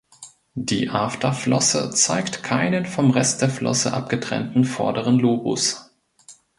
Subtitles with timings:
[0.55, 5.91] Die Afterflosse zeigt keinen vom Rest der Flosse abgetrennten vorderen Lobus.